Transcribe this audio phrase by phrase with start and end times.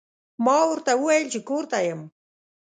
[0.45, 2.01] ما ورته وویل چې کور ته یم.